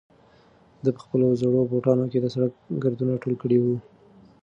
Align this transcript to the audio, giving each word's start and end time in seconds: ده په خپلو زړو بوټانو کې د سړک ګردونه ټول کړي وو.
ده 0.83 0.89
په 0.95 1.01
خپلو 1.05 1.25
زړو 1.41 1.59
بوټانو 1.71 2.05
کې 2.11 2.19
د 2.21 2.25
سړک 2.33 2.53
ګردونه 2.83 3.13
ټول 3.23 3.33
کړي 3.41 3.57
وو. 3.61 3.75